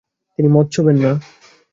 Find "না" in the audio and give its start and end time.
1.03-1.11